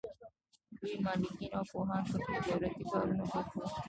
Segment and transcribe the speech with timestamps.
[0.81, 3.65] لوی مالکین او پوهان په دولتي کارونو بوخت وو.